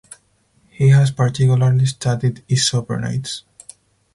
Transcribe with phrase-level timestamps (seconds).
[0.71, 3.43] He has particularly studied isoprenoids.